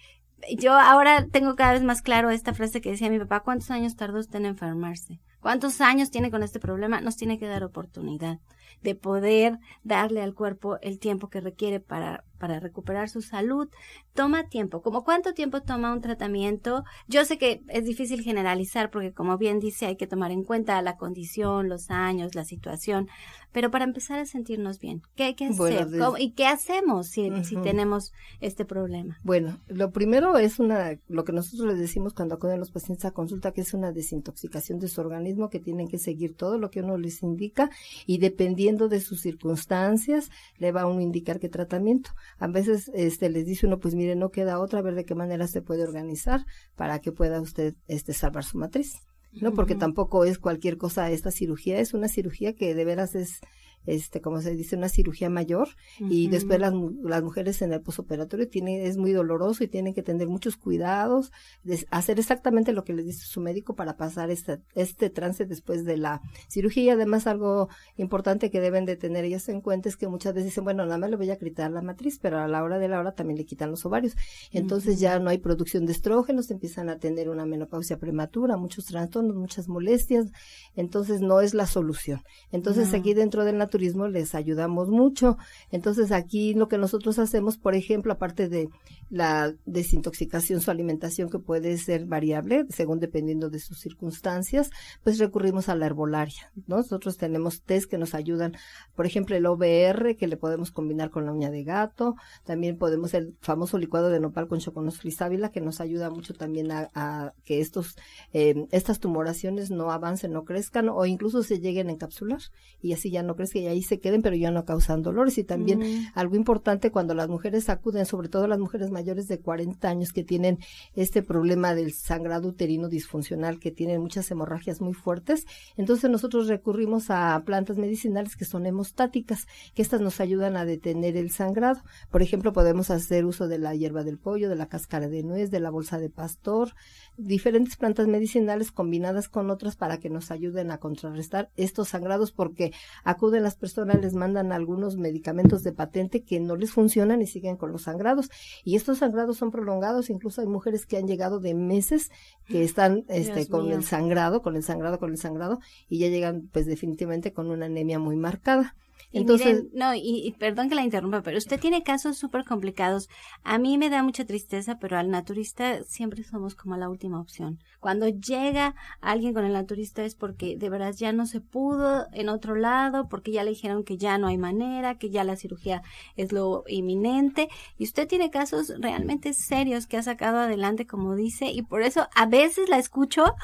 yo 0.57 0.73
ahora 0.73 1.25
tengo 1.31 1.55
cada 1.55 1.71
vez 1.71 1.81
más 1.81 2.01
claro 2.01 2.29
esta 2.29 2.53
frase 2.53 2.81
que 2.81 2.91
decía 2.91 3.09
mi 3.09 3.19
papá, 3.19 3.39
¿cuántos 3.39 3.71
años 3.71 3.95
tardó 3.95 4.19
usted 4.19 4.39
en 4.39 4.47
enfermarse? 4.47 5.21
¿Cuántos 5.39 5.79
años 5.79 6.11
tiene 6.11 6.29
con 6.29 6.43
este 6.43 6.59
problema? 6.59 6.99
Nos 6.99 7.15
tiene 7.15 7.39
que 7.39 7.47
dar 7.47 7.63
oportunidad 7.63 8.39
de 8.81 8.95
poder 8.95 9.59
darle 9.85 10.21
al 10.21 10.33
cuerpo 10.33 10.77
el 10.81 10.99
tiempo 10.99 11.29
que 11.29 11.39
requiere 11.39 11.79
para, 11.79 12.25
para 12.43 12.59
recuperar 12.59 13.07
su 13.07 13.21
salud. 13.21 13.69
Toma 14.13 14.49
tiempo. 14.49 14.81
¿Como 14.81 15.05
cuánto 15.05 15.33
tiempo 15.33 15.61
toma 15.61 15.93
un 15.93 16.01
tratamiento? 16.01 16.83
Yo 17.07 17.23
sé 17.23 17.37
que 17.37 17.63
es 17.69 17.85
difícil 17.85 18.21
generalizar 18.21 18.91
porque 18.91 19.13
como 19.13 19.37
bien 19.37 19.61
dice 19.61 19.85
hay 19.85 19.95
que 19.95 20.07
tomar 20.07 20.31
en 20.31 20.43
cuenta 20.43 20.81
la 20.81 20.97
condición, 20.97 21.69
los 21.69 21.89
años, 21.89 22.35
la 22.35 22.43
situación, 22.43 23.07
pero 23.53 23.71
para 23.71 23.85
empezar 23.85 24.19
a 24.19 24.25
sentirnos 24.25 24.79
bien, 24.79 25.03
¿qué 25.15 25.23
hay 25.23 25.35
que 25.35 25.45
hacer? 25.45 25.87
¿Y 26.17 26.31
qué 26.31 26.47
hacemos 26.47 27.07
si, 27.07 27.31
si 27.45 27.55
tenemos 27.55 28.11
este 28.41 28.65
problema? 28.65 29.19
Bueno, 29.23 29.61
lo 29.67 29.91
primero 29.91 30.37
es 30.37 30.59
una, 30.59 30.99
lo 31.07 31.23
que 31.23 31.31
nosotros 31.31 31.67
les 31.67 31.79
decimos 31.79 32.13
cuando 32.13 32.35
acuden 32.35 32.59
los 32.59 32.71
pacientes 32.71 33.05
a 33.05 33.11
consulta, 33.11 33.53
que 33.53 33.61
es 33.61 33.73
una 33.73 33.93
desintoxicación 33.93 34.79
de 34.79 34.89
su 34.89 34.99
organismo, 34.99 35.49
que 35.49 35.59
tienen 35.59 35.87
que 35.87 35.99
seguir 35.99 36.35
todo 36.35 36.57
lo 36.57 36.71
que 36.71 36.81
uno 36.81 36.97
les 36.97 37.23
indica 37.23 37.69
y 38.05 38.17
dependiendo 38.17 38.89
de 38.89 38.99
sus 38.99 39.21
circunstancias, 39.21 40.29
le 40.57 40.73
va 40.73 40.81
a 40.81 40.87
uno 40.87 40.99
indicar 40.99 41.39
qué 41.39 41.47
tratamiento. 41.47 42.09
A 42.37 42.47
veces 42.47 42.91
este, 42.93 43.29
les 43.29 43.45
dice 43.45 43.67
uno, 43.67 43.79
pues 43.79 43.95
mire, 43.95 44.15
no 44.15 44.29
queda 44.29 44.59
otra, 44.59 44.79
a 44.79 44.81
ver 44.83 44.95
de 44.95 45.05
qué 45.05 45.15
manera 45.15 45.47
se 45.47 45.61
puede 45.61 45.83
organizar 45.83 46.45
para 46.75 46.99
que 46.99 47.11
pueda 47.11 47.41
usted 47.41 47.75
este, 47.87 48.13
salvar 48.13 48.43
su 48.43 48.57
matriz. 48.57 48.93
¿no? 49.41 49.53
Porque 49.53 49.75
tampoco 49.75 50.25
es 50.25 50.37
cualquier 50.37 50.77
cosa 50.77 51.09
esta 51.09 51.31
cirugía, 51.31 51.79
es 51.79 51.93
una 51.93 52.07
cirugía 52.07 52.53
que 52.53 52.75
de 52.75 52.85
veras 52.85 53.15
es 53.15 53.39
este, 53.85 54.21
como 54.21 54.41
se 54.41 54.55
dice, 54.55 54.75
una 54.75 54.89
cirugía 54.89 55.29
mayor 55.29 55.69
y 55.99 56.27
después 56.27 56.59
las, 56.59 56.73
las 57.03 57.23
mujeres 57.23 57.61
en 57.61 57.73
el 57.73 57.81
posoperatorio 57.81 58.47
tiene, 58.47 58.85
es 58.85 58.97
muy 58.97 59.11
doloroso 59.11 59.63
y 59.63 59.67
tienen 59.67 59.93
que 59.93 60.03
tener 60.03 60.27
muchos 60.27 60.57
cuidados, 60.57 61.31
de 61.63 61.85
hacer 61.91 62.19
exactamente 62.19 62.73
lo 62.73 62.83
que 62.83 62.93
les 62.93 63.05
dice 63.05 63.25
su 63.25 63.41
médico 63.41 63.75
para 63.75 63.97
pasar 63.97 64.29
este, 64.31 64.61
este 64.75 65.09
trance 65.09 65.45
después 65.45 65.85
de 65.85 65.97
la 65.97 66.21
cirugía. 66.47 66.83
Y 66.83 66.89
además 66.89 67.27
algo 67.27 67.69
importante 67.97 68.51
que 68.51 68.59
deben 68.59 68.85
de 68.85 68.95
tener 68.95 69.25
ellas 69.25 69.47
en 69.49 69.61
cuenta 69.61 69.89
es 69.89 69.97
que 69.97 70.07
muchas 70.07 70.33
veces 70.33 70.51
dicen, 70.51 70.63
bueno, 70.63 70.85
nada 70.85 70.97
más 70.97 71.09
le 71.09 71.15
voy 71.15 71.29
a 71.29 71.37
quitar 71.37 71.71
la 71.71 71.81
matriz, 71.81 72.19
pero 72.19 72.39
a 72.39 72.47
la 72.47 72.63
hora 72.63 72.79
de 72.79 72.87
la 72.87 72.99
hora 72.99 73.13
también 73.13 73.37
le 73.37 73.45
quitan 73.45 73.71
los 73.71 73.85
ovarios. 73.85 74.15
Entonces 74.51 74.99
ya 74.99 75.19
no 75.19 75.29
hay 75.29 75.37
producción 75.37 75.85
de 75.85 75.93
estrógenos, 75.93 76.51
empiezan 76.51 76.89
a 76.89 76.99
tener 76.99 77.29
una 77.29 77.45
menopausia 77.45 77.97
prematura, 77.97 78.57
muchos 78.57 78.85
trastornos, 78.85 79.35
muchas 79.35 79.67
molestias, 79.67 80.31
entonces 80.75 81.21
no 81.21 81.41
es 81.41 81.53
la 81.53 81.67
solución. 81.67 82.21
Entonces 82.51 82.93
aquí 82.93 83.13
dentro 83.13 83.45
del 83.45 83.57
turismo 83.73 84.07
les 84.07 84.35
ayudamos 84.35 84.89
mucho. 84.89 85.37
Entonces 85.71 86.11
aquí 86.11 86.53
lo 86.53 86.67
que 86.67 86.77
nosotros 86.77 87.17
hacemos, 87.17 87.57
por 87.57 87.73
ejemplo, 87.73 88.13
aparte 88.13 88.47
de 88.47 88.69
la 89.09 89.55
desintoxicación, 89.65 90.61
su 90.61 90.69
alimentación 90.69 91.27
que 91.31 91.39
puede 91.39 91.77
ser 91.79 92.05
variable 92.05 92.65
según 92.69 92.99
dependiendo 92.99 93.49
de 93.49 93.57
sus 93.57 93.79
circunstancias, 93.79 94.69
pues 95.03 95.17
recurrimos 95.17 95.69
a 95.69 95.75
la 95.75 95.87
herbolaria. 95.87 96.51
Nosotros 96.67 97.17
tenemos 97.17 97.63
test 97.63 97.89
que 97.89 97.97
nos 97.97 98.13
ayudan, 98.13 98.55
por 98.95 99.07
ejemplo, 99.07 99.35
el 99.35 99.47
OBR 99.47 100.17
que 100.17 100.27
le 100.27 100.37
podemos 100.37 100.69
combinar 100.69 101.09
con 101.09 101.25
la 101.25 101.31
uña 101.31 101.49
de 101.49 101.63
gato, 101.63 102.15
también 102.43 102.77
podemos 102.77 103.15
el 103.15 103.35
famoso 103.41 103.79
licuado 103.79 104.09
de 104.09 104.19
nopal 104.19 104.47
con 104.47 104.59
choconosfris 104.59 105.17
sábila 105.17 105.49
que 105.49 105.61
nos 105.61 105.81
ayuda 105.81 106.11
mucho 106.11 106.35
también 106.35 106.71
a, 106.71 107.33
que 107.43 107.59
estos 107.59 107.95
eh, 108.33 108.67
estas 108.71 108.99
tumoraciones 108.99 109.71
no 109.71 109.91
avancen, 109.91 110.31
no 110.31 110.43
crezcan 110.43 110.89
o 110.89 111.05
incluso 111.07 111.41
se 111.41 111.59
lleguen 111.59 111.89
a 111.89 111.91
encapsular 111.91 112.41
y 112.81 112.93
así 112.93 113.09
ya 113.09 113.23
no 113.23 113.35
crezca 113.35 113.62
que 113.63 113.69
ahí 113.69 113.81
se 113.81 114.01
queden, 114.01 114.21
pero 114.21 114.35
ya 114.35 114.51
no 114.51 114.65
causan 114.65 115.01
dolores. 115.01 115.37
Y 115.37 115.45
también 115.45 115.79
mm. 115.79 116.07
algo 116.15 116.35
importante 116.35 116.91
cuando 116.91 117.13
las 117.13 117.29
mujeres 117.29 117.69
acuden, 117.69 118.05
sobre 118.05 118.27
todo 118.27 118.45
las 118.45 118.59
mujeres 118.59 118.91
mayores 118.91 119.29
de 119.29 119.39
40 119.39 119.87
años 119.87 120.11
que 120.11 120.23
tienen 120.23 120.59
este 120.95 121.23
problema 121.23 121.73
del 121.73 121.93
sangrado 121.93 122.49
uterino 122.49 122.89
disfuncional, 122.89 123.59
que 123.59 123.71
tienen 123.71 124.01
muchas 124.01 124.29
hemorragias 124.31 124.81
muy 124.81 124.93
fuertes, 124.93 125.45
entonces 125.77 126.09
nosotros 126.09 126.49
recurrimos 126.49 127.09
a 127.09 127.41
plantas 127.45 127.77
medicinales 127.77 128.35
que 128.35 128.43
son 128.43 128.65
hemostáticas, 128.65 129.47
que 129.73 129.81
estas 129.81 130.01
nos 130.01 130.19
ayudan 130.19 130.57
a 130.57 130.65
detener 130.65 131.15
el 131.15 131.31
sangrado. 131.31 131.81
Por 132.11 132.21
ejemplo, 132.21 132.51
podemos 132.51 132.89
hacer 132.89 133.23
uso 133.23 133.47
de 133.47 133.59
la 133.59 133.75
hierba 133.75 134.03
del 134.03 134.17
pollo, 134.17 134.49
de 134.49 134.57
la 134.57 134.67
cáscara 134.67 135.07
de 135.07 135.23
nuez, 135.23 135.51
de 135.51 135.61
la 135.61 135.69
bolsa 135.69 135.99
de 135.99 136.09
pastor, 136.09 136.73
diferentes 137.15 137.77
plantas 137.77 138.07
medicinales 138.07 138.73
combinadas 138.73 139.29
con 139.29 139.49
otras 139.49 139.77
para 139.77 139.99
que 139.99 140.09
nos 140.09 140.31
ayuden 140.31 140.69
a 140.69 140.79
contrarrestar 140.79 141.49
estos 141.55 141.89
sangrados 141.89 142.33
porque 142.33 142.73
acuden 143.05 143.43
las 143.43 143.52
personas, 143.55 144.01
les 144.01 144.13
mandan 144.13 144.51
algunos 144.51 144.97
medicamentos 144.97 145.63
de 145.63 145.71
patente 145.71 146.23
que 146.23 146.39
no 146.39 146.55
les 146.55 146.71
funcionan 146.71 147.21
y 147.21 147.27
siguen 147.27 147.57
con 147.57 147.71
los 147.71 147.83
sangrados. 147.83 148.29
Y 148.63 148.75
estos 148.75 148.99
sangrados 148.99 149.37
son 149.37 149.51
prolongados, 149.51 150.09
incluso 150.09 150.41
hay 150.41 150.47
mujeres 150.47 150.85
que 150.85 150.97
han 150.97 151.07
llegado 151.07 151.39
de 151.39 151.53
meses 151.53 152.09
que 152.47 152.63
están 152.63 153.05
este, 153.07 153.47
con 153.47 153.71
el 153.71 153.83
sangrado, 153.83 154.41
con 154.41 154.55
el 154.55 154.63
sangrado, 154.63 154.99
con 154.99 155.11
el 155.11 155.17
sangrado 155.17 155.59
y 155.87 155.99
ya 155.99 156.07
llegan 156.07 156.49
pues 156.51 156.65
definitivamente 156.65 157.33
con 157.33 157.49
una 157.49 157.65
anemia 157.65 157.99
muy 157.99 158.15
marcada. 158.15 158.75
Entonces, 159.11 159.65
no, 159.73 159.93
y, 159.95 160.35
perdón 160.39 160.69
que 160.69 160.75
la 160.75 160.83
interrumpa, 160.83 161.21
pero 161.21 161.37
usted 161.37 161.59
tiene 161.59 161.83
casos 161.83 162.17
súper 162.17 162.45
complicados. 162.45 163.09
A 163.43 163.59
mí 163.59 163.77
me 163.77 163.89
da 163.89 164.01
mucha 164.01 164.25
tristeza, 164.25 164.79
pero 164.79 164.97
al 164.97 165.09
naturista 165.09 165.83
siempre 165.83 166.23
somos 166.23 166.55
como 166.55 166.77
la 166.77 166.89
última 166.89 167.21
opción. 167.21 167.59
Cuando 167.79 168.07
llega 168.07 168.75
alguien 169.01 169.33
con 169.33 169.45
el 169.45 169.53
naturista 169.53 170.03
es 170.03 170.15
porque 170.15 170.57
de 170.57 170.69
verdad 170.69 170.93
ya 170.97 171.11
no 171.11 171.27
se 171.27 171.41
pudo 171.41 172.07
en 172.11 172.29
otro 172.29 172.55
lado, 172.55 173.07
porque 173.07 173.31
ya 173.31 173.43
le 173.43 173.51
dijeron 173.51 173.83
que 173.83 173.97
ya 173.97 174.17
no 174.17 174.27
hay 174.27 174.37
manera, 174.37 174.97
que 174.97 175.11
ya 175.11 175.23
la 175.23 175.35
cirugía 175.35 175.83
es 176.15 176.31
lo 176.31 176.63
inminente. 176.67 177.49
Y 177.77 177.83
usted 177.83 178.07
tiene 178.07 178.31
casos 178.31 178.73
realmente 178.79 179.33
serios 179.33 179.85
que 179.85 179.97
ha 179.97 180.03
sacado 180.03 180.39
adelante, 180.39 180.87
como 180.87 181.15
dice, 181.15 181.51
y 181.51 181.61
por 181.61 181.83
eso 181.83 182.07
a 182.15 182.25
veces 182.25 182.67
la 182.67 182.79
escucho 182.79 183.35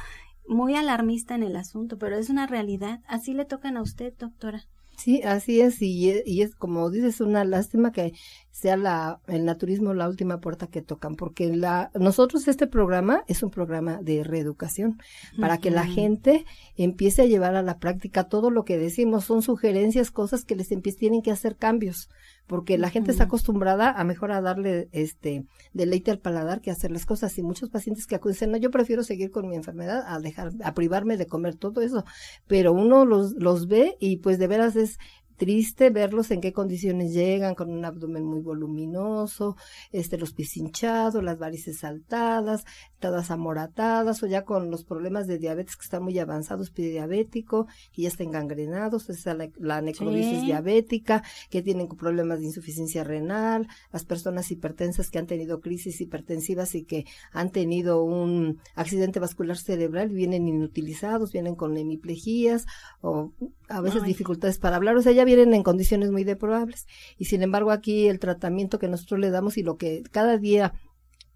muy 0.47 0.75
alarmista 0.75 1.35
en 1.35 1.43
el 1.43 1.55
asunto, 1.55 1.97
pero 1.99 2.17
es 2.17 2.29
una 2.29 2.47
realidad. 2.47 3.01
Así 3.07 3.33
le 3.33 3.45
tocan 3.45 3.77
a 3.77 3.83
usted, 3.83 4.13
doctora. 4.17 4.65
Sí, 4.99 5.21
así 5.23 5.61
es, 5.61 5.81
y, 5.81 6.21
y, 6.25 6.41
es 6.41 6.55
como 6.55 6.89
dices, 6.89 7.21
una 7.21 7.45
lástima 7.45 7.93
que 7.93 8.11
sea 8.51 8.75
la, 8.75 9.21
el 9.27 9.45
naturismo 9.45 9.93
la 9.93 10.09
última 10.09 10.41
puerta 10.41 10.67
que 10.67 10.81
tocan, 10.81 11.15
porque 11.15 11.55
la, 11.55 11.89
nosotros 11.97 12.49
este 12.49 12.67
programa 12.67 13.23
es 13.27 13.41
un 13.41 13.49
programa 13.49 14.01
de 14.01 14.25
reeducación, 14.25 14.99
para 15.39 15.57
que 15.57 15.71
la 15.71 15.85
gente 15.85 16.45
empiece 16.75 17.21
a 17.21 17.25
llevar 17.25 17.55
a 17.55 17.61
la 17.61 17.79
práctica 17.79 18.25
todo 18.25 18.51
lo 18.51 18.65
que 18.65 18.77
decimos, 18.77 19.23
son 19.23 19.41
sugerencias, 19.41 20.11
cosas 20.11 20.43
que 20.43 20.55
les 20.55 20.67
tienen 20.97 21.21
que 21.21 21.31
hacer 21.31 21.55
cambios, 21.55 22.09
porque 22.49 22.79
la 22.79 22.89
gente 22.89 23.11
está 23.11 23.25
acostumbrada 23.25 23.91
a 23.91 24.03
mejor 24.03 24.31
a 24.31 24.41
darle 24.41 24.89
este 24.91 25.45
deleite 25.71 26.09
al 26.09 26.19
paladar 26.19 26.61
que 26.61 26.71
hacer 26.71 26.89
las 26.89 27.05
cosas 27.05 27.37
y 27.37 27.43
muchos 27.43 27.69
pacientes 27.69 28.07
que 28.07 28.15
acuden 28.15 28.51
no 28.51 28.57
yo 28.57 28.71
prefiero 28.71 29.03
seguir 29.03 29.29
con 29.29 29.47
mi 29.47 29.55
enfermedad 29.55 30.03
a 30.07 30.19
dejar 30.19 30.51
a 30.63 30.73
privarme 30.73 31.15
de 31.15 31.27
comer 31.27 31.55
todo 31.55 31.81
eso 31.81 32.03
pero 32.47 32.73
uno 32.73 33.05
los 33.05 33.33
los 33.33 33.67
ve 33.67 33.95
y 33.99 34.17
pues 34.17 34.39
de 34.39 34.47
veras 34.47 34.75
es 34.75 34.97
triste 35.39 35.89
verlos 35.89 36.29
en 36.31 36.41
qué 36.41 36.53
condiciones 36.53 37.13
llegan, 37.13 37.55
con 37.55 37.71
un 37.71 37.83
abdomen 37.85 38.25
muy 38.25 38.41
voluminoso, 38.41 39.55
este, 39.91 40.17
los 40.17 40.33
pies 40.33 40.55
hinchados, 40.57 41.23
las 41.23 41.39
varices 41.39 41.79
saltadas, 41.79 42.65
todas 42.99 43.31
amoratadas, 43.31 44.21
o 44.21 44.27
ya 44.27 44.43
con 44.43 44.69
los 44.69 44.83
problemas 44.83 45.25
de 45.25 45.39
diabetes 45.39 45.77
que 45.77 45.85
están 45.85 46.03
muy 46.03 46.19
avanzados, 46.19 46.69
pie 46.69 46.89
diabético, 46.89 47.67
que 47.93 48.03
ya 48.03 48.09
están 48.09 48.31
gangrenados, 48.31 49.09
esa 49.09 49.33
la, 49.33 49.49
la 49.57 49.81
necrosis 49.81 50.43
diabética, 50.43 51.23
que 51.49 51.61
tienen 51.61 51.87
problemas 51.87 52.39
de 52.39 52.45
insuficiencia 52.45 53.03
renal, 53.03 53.67
las 53.93 54.03
personas 54.03 54.51
hipertensas 54.51 55.09
que 55.09 55.19
han 55.19 55.27
tenido 55.27 55.61
crisis 55.61 56.01
hipertensivas 56.01 56.75
y 56.75 56.83
que 56.83 57.05
han 57.31 57.49
tenido 57.51 58.03
un 58.03 58.59
accidente 58.75 59.21
vascular 59.21 59.57
cerebral, 59.57 60.09
vienen 60.09 60.49
inutilizados, 60.49 61.31
vienen 61.31 61.55
con 61.55 61.77
hemiplejías, 61.77 62.65
o 62.99 63.31
a 63.69 63.79
veces 63.79 64.03
dificultades 64.03 64.57
para 64.57 64.75
hablar, 64.75 64.97
o 64.97 65.01
sea, 65.01 65.13
ya 65.13 65.23
vienen 65.35 65.53
en 65.53 65.63
condiciones 65.63 66.11
muy 66.11 66.23
deplorables. 66.23 66.87
Y 67.17 67.25
sin 67.25 67.43
embargo, 67.43 67.71
aquí 67.71 68.07
el 68.07 68.19
tratamiento 68.19 68.79
que 68.79 68.87
nosotros 68.87 69.19
le 69.19 69.29
damos 69.29 69.57
y 69.57 69.63
lo 69.63 69.77
que 69.77 70.03
cada 70.11 70.37
día 70.37 70.73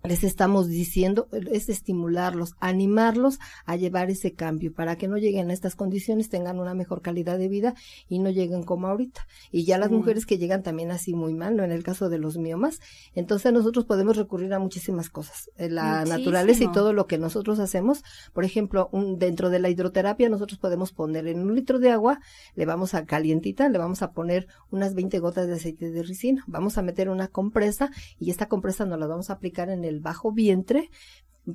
les 0.03 0.25
estamos 0.25 0.67
diciendo 0.67 1.29
es 1.31 1.69
estimularlos, 1.69 2.55
animarlos 2.59 3.39
a 3.65 3.77
llevar 3.77 4.09
ese 4.09 4.33
cambio 4.33 4.73
para 4.73 4.97
que 4.97 5.07
no 5.07 5.17
lleguen 5.17 5.49
a 5.49 5.53
estas 5.53 5.75
condiciones, 5.75 6.27
tengan 6.27 6.59
una 6.59 6.73
mejor 6.73 7.01
calidad 7.01 7.37
de 7.37 7.47
vida 7.47 7.73
y 8.09 8.19
no 8.19 8.29
lleguen 8.29 8.63
como 8.63 8.87
ahorita. 8.87 9.25
Y 9.49 9.63
ya 9.63 9.77
las 9.77 9.91
mujeres 9.91 10.25
que 10.25 10.37
llegan 10.37 10.61
también 10.61 10.91
así 10.91 11.13
muy 11.13 11.33
mal, 11.33 11.55
¿no? 11.55 11.63
En 11.63 11.71
el 11.71 11.83
caso 11.83 12.09
de 12.09 12.17
los 12.17 12.37
miomas, 12.37 12.81
entonces 13.15 13.53
nosotros 13.53 13.85
podemos 13.85 14.17
recurrir 14.17 14.53
a 14.53 14.59
muchísimas 14.59 15.09
cosas. 15.09 15.49
Eh, 15.55 15.69
la 15.69 16.03
naturaleza 16.03 16.65
y 16.65 16.71
todo 16.71 16.91
lo 16.91 17.07
que 17.07 17.17
nosotros 17.17 17.59
hacemos, 17.59 18.03
por 18.33 18.43
ejemplo, 18.43 18.89
un, 18.91 19.17
dentro 19.17 19.49
de 19.49 19.59
la 19.59 19.69
hidroterapia 19.69 20.27
nosotros 20.27 20.59
podemos 20.59 20.91
poner 20.91 21.27
en 21.27 21.39
un 21.39 21.55
litro 21.55 21.79
de 21.79 21.91
agua, 21.91 22.19
le 22.55 22.65
vamos 22.65 22.93
a 22.93 23.05
calientita, 23.05 23.69
le 23.69 23.77
vamos 23.77 24.01
a 24.01 24.11
poner 24.11 24.47
unas 24.69 24.95
20 24.95 25.19
gotas 25.19 25.47
de 25.47 25.53
aceite 25.53 25.91
de 25.91 26.03
ricino, 26.03 26.43
vamos 26.45 26.77
a 26.77 26.81
meter 26.81 27.09
una 27.09 27.29
compresa 27.29 27.89
y 28.19 28.31
esta 28.31 28.47
compresa 28.47 28.85
nos 28.85 28.99
la 28.99 29.07
vamos 29.07 29.29
a 29.29 29.33
aplicar 29.33 29.69
en 29.69 29.85
el 29.85 29.92
el 29.93 29.99
bajo 29.99 30.31
vientre 30.31 30.89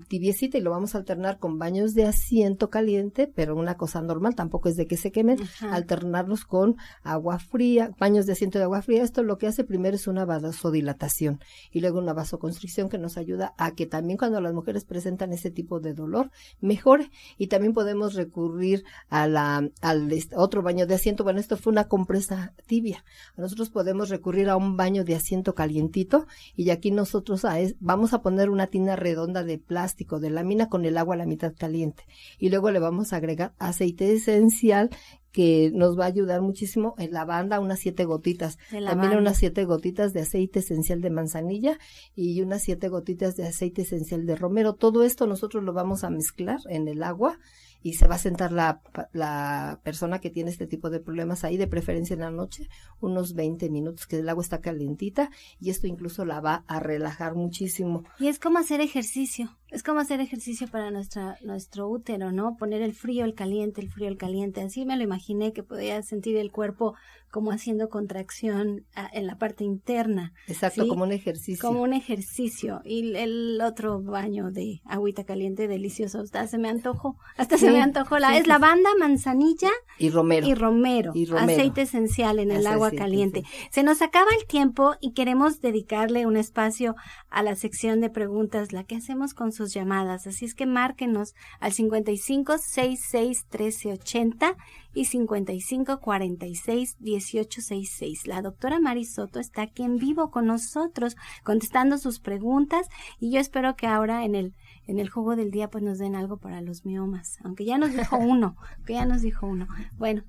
tibiecita 0.09 0.59
y 0.59 0.61
lo 0.61 0.71
vamos 0.71 0.95
a 0.95 0.99
alternar 0.99 1.39
con 1.39 1.59
baños 1.59 1.95
de 1.95 2.05
asiento 2.05 2.69
caliente, 2.71 3.31
pero 3.35 3.57
una 3.57 3.77
cosa 3.77 4.03
normal, 4.03 4.35
tampoco 4.35 4.69
es 4.69 4.77
de 4.77 4.87
que 4.87 4.97
se 4.97 5.13
quemen, 5.13 5.39
alternarlos 5.61 6.45
con 6.45 6.77
agua 7.03 7.39
fría, 7.39 7.95
baños 7.99 8.27
de 8.27 8.33
asiento 8.33 8.59
de 8.59 8.65
agua 8.65 8.83
fría. 8.83 9.03
Esto 9.03 9.23
lo 9.23 9.39
que 9.39 9.47
hace 9.47 9.65
primero 9.65 9.97
es 9.97 10.07
una 10.07 10.25
vasodilatación 10.25 11.41
y 11.73 11.81
luego 11.81 11.99
una 11.99 12.13
vasoconstricción 12.13 12.89
que 12.89 12.99
nos 12.99 13.17
ayuda 13.17 13.55
a 13.57 13.75
que 13.75 13.87
también 13.87 14.19
cuando 14.19 14.41
las 14.41 14.53
mujeres 14.53 14.85
presentan 14.85 15.33
ese 15.33 15.51
tipo 15.51 15.81
de 15.81 15.95
dolor 15.95 16.31
mejore 16.61 17.11
y 17.39 17.47
también 17.47 17.73
podemos 17.73 18.15
recurrir 18.15 18.85
a 19.09 19.27
la, 19.27 19.69
al 19.81 20.13
otro 20.37 20.63
baño 20.63 20.87
de 20.87 20.95
asiento. 20.95 21.25
Bueno, 21.25 21.41
esto 21.41 21.57
fue 21.57 21.73
una 21.73 21.89
compresa 21.89 22.53
tibia. 22.67 23.05
Nosotros 23.37 23.71
podemos 23.71 24.11
recurrir 24.11 24.51
a 24.51 24.57
un 24.57 24.77
baño 24.77 25.05
de 25.05 25.15
asiento 25.15 25.55
calientito 25.55 26.27
y 26.57 26.71
aquí 26.71 26.91
nosotros 26.91 27.47
vamos 27.81 28.13
a 28.13 28.21
poner 28.21 28.51
una 28.51 28.67
tina 28.67 28.97
redonda 28.97 29.45
de 29.45 29.59
plástico 29.59 29.78
plástico 29.79 30.19
de 30.19 30.29
lámina 30.29 30.69
con 30.69 30.85
el 30.85 30.99
agua 30.99 31.15
a 31.15 31.19
la 31.19 31.25
mitad 31.25 31.55
caliente. 31.57 32.03
Y 32.37 32.49
luego 32.49 32.73
le 32.73 32.81
vamos 32.81 33.13
a 33.13 33.19
agregar 33.19 33.55
aceite 33.61 34.13
esencial 34.13 34.91
que 35.33 35.71
nos 35.75 35.99
va 35.99 36.05
a 36.05 36.09
ayudar 36.09 36.41
muchísimo 36.41 36.95
en 36.99 37.13
lavanda, 37.13 37.61
unas 37.61 37.81
siete 37.81 38.05
gotitas. 38.05 38.59
También 38.71 39.17
unas 39.17 39.37
siete 39.37 39.65
gotitas 39.65 40.13
de 40.13 40.21
aceite 40.21 40.61
esencial 40.61 41.01
de 41.01 41.11
manzanilla 41.11 41.79
y 42.15 42.41
unas 42.41 42.63
siete 42.63 42.89
gotitas 42.89 43.37
de 43.37 43.47
aceite 43.47 43.83
esencial 43.83 44.27
de 44.27 44.37
romero. 44.37 44.75
Todo 44.75 45.05
esto 45.05 45.27
nosotros 45.27 45.63
lo 45.65 45.73
vamos 45.73 46.05
a 46.05 46.11
mezclar 46.11 46.61
en 46.69 46.89
el 46.89 47.03
agua 47.03 47.39
y 47.83 47.95
se 47.95 48.09
va 48.09 48.17
a 48.17 48.19
sentar 48.19 48.53
la, 48.53 48.81
la 49.13 49.81
persona 49.85 50.21
que 50.21 50.31
tiene 50.31 50.51
este 50.51 50.67
tipo 50.67 50.91
de 50.91 51.01
problemas 51.01 51.45
ahí, 51.45 51.57
de 51.57 51.69
preferencia 51.69 52.15
en 52.15 52.21
la 52.21 52.31
noche, 52.31 52.69
unos 53.01 53.35
20 53.35 53.71
minutos, 53.71 54.07
que 54.07 54.19
el 54.19 54.29
agua 54.29 54.43
está 54.43 54.61
calientita 54.61 55.31
y 55.61 55.71
esto 55.71 55.87
incluso 55.87 56.25
la 56.25 56.41
va 56.41 56.65
a 56.67 56.81
relajar 56.81 57.35
muchísimo. 57.35 58.05
Y 58.19 58.29
es 58.29 58.39
como 58.39 58.59
hacer 58.59 58.81
ejercicio, 58.81 59.57
es 59.71 59.83
como 59.83 60.01
hacer 60.01 60.21
ejercicio 60.21 60.67
para 60.69 60.91
nuestra, 60.91 61.39
nuestro 61.43 61.89
útero, 61.89 62.33
¿no? 62.33 62.57
Poner 62.57 62.83
el 62.83 62.95
frío, 62.95 63.25
el 63.25 63.35
caliente, 63.35 63.81
el 63.81 63.91
frío, 63.91 64.09
el 64.09 64.17
caliente. 64.17 64.61
Así 64.61 64.85
me 64.85 64.97
lo 64.97 65.05
imaginé 65.19 65.53
que 65.53 65.65
podía 65.65 66.01
sentir 66.03 66.37
el 66.37 66.53
cuerpo 66.53 66.95
como 67.31 67.53
haciendo 67.53 67.89
contracción 67.89 68.87
ah, 68.95 69.11
en 69.13 69.27
la 69.27 69.37
parte 69.37 69.65
interna. 69.65 70.33
Exacto, 70.47 70.87
como 70.89 71.05
un 71.05 71.13
ejercicio. 71.13 71.67
Como 71.67 71.83
un 71.83 71.93
ejercicio. 71.93 72.81
Y 72.85 73.15
el 73.17 73.61
otro 73.61 74.01
baño 74.01 74.51
de 74.51 74.81
agüita 74.87 75.25
caliente 75.25 75.69
delicioso. 75.69 76.21
Hasta 76.21 76.47
se 76.47 76.59
me 76.59 76.69
antojó. 76.69 77.17
Hasta 77.37 77.59
se 77.59 77.71
me 77.71 77.81
antojó. 77.83 78.19
La, 78.19 78.37
es 78.37 78.47
lavanda, 78.47 78.91
manzanilla 78.99 79.71
y 79.99 80.11
romero. 80.11 80.47
y 80.47 80.55
romero. 80.55 81.13
Y 81.15 81.29
Aceite 81.31 81.83
esencial 81.83 82.39
en 82.39 82.51
el 82.51 82.67
agua 82.67 82.91
caliente. 82.91 83.45
Se 83.71 83.83
nos 83.83 84.01
acaba 84.03 84.31
el 84.39 84.47
tiempo 84.47 84.95
y 85.01 85.13
queremos 85.13 85.61
dedicarle 85.61 86.27
un 86.27 86.37
espacio 86.37 86.97
a 87.29 87.43
la 87.43 87.57
sección 87.57 88.01
de 88.01 88.11
preguntas, 88.11 88.73
la 88.73 88.85
que 88.85 88.97
hacemos 88.97 89.35
con 89.35 89.53
sus 89.53 89.75
llamadas. 89.75 90.27
Así 90.27 90.45
es 90.45 90.55
que 90.55 90.67
márquenos 90.67 91.35
al 91.61 91.73
55 91.73 92.59
66 92.59 93.47
13 93.49 93.93
80 93.93 94.57
y 94.95 95.05
55 95.05 96.01
46 96.01 96.97
18 96.99 97.18
66. 97.21 98.27
La 98.27 98.43
doctora 98.43 98.81
Mari 98.81 99.05
Soto 99.05 99.41
está 99.41 99.63
aquí 99.63 99.83
en 99.83 99.97
vivo 99.97 100.31
con 100.31 100.47
nosotros 100.47 101.17
contestando 101.45 101.99
sus 101.99 102.21
preguntas 102.21 102.89
y 103.21 103.31
yo 103.31 103.41
espero 103.41 103.77
que 103.77 103.87
ahora 103.87 104.25
en 104.25 104.35
el 104.35 104.55
en 104.87 104.99
el 104.99 105.11
juego 105.11 105.37
del 105.37 105.51
día 105.51 105.69
pues 105.69 105.85
nos 105.85 105.99
den 105.99 106.17
algo 106.17 106.39
para 106.39 106.61
los 106.63 106.85
miomas, 106.85 107.39
aunque 107.45 107.65
ya 107.65 107.79
nos 107.79 107.93
dijo 107.93 108.17
uno, 108.19 108.57
que 108.87 108.95
ya 108.95 109.05
nos 109.05 109.23
dijo 109.23 109.47
uno. 109.47 109.69
Bueno, 109.99 110.25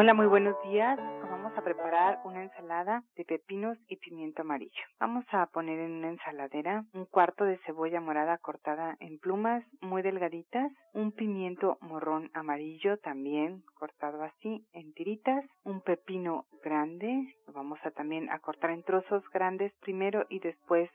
Hola, 0.00 0.14
muy 0.14 0.28
buenos 0.28 0.56
días. 0.62 0.98
Vamos 1.30 1.52
a 1.58 1.62
preparar 1.62 2.20
una 2.24 2.42
ensalada 2.42 3.02
de 3.16 3.24
pepinos 3.26 3.76
y 3.86 3.96
pimiento 3.96 4.40
amarillo. 4.40 4.82
Vamos 4.98 5.26
a 5.30 5.44
poner 5.48 5.78
en 5.78 5.92
una 5.92 6.08
ensaladera 6.08 6.86
un 6.94 7.04
cuarto 7.04 7.44
de 7.44 7.58
cebolla 7.66 8.00
morada 8.00 8.38
cortada 8.38 8.96
en 9.00 9.18
plumas 9.18 9.62
muy 9.82 10.00
delgaditas, 10.00 10.72
un 10.94 11.12
pimiento 11.12 11.76
morrón 11.82 12.30
amarillo 12.32 12.96
también 12.96 13.62
cortado 13.74 14.22
así 14.22 14.64
en 14.72 14.94
tiritas, 14.94 15.44
un 15.64 15.82
pepino 15.82 16.46
grande, 16.64 17.34
lo 17.46 17.52
vamos 17.52 17.78
a 17.84 17.90
también 17.90 18.30
a 18.30 18.38
cortar 18.38 18.70
en 18.70 18.82
trozos 18.82 19.22
grandes 19.34 19.70
primero 19.82 20.24
y 20.30 20.38
después 20.38 20.88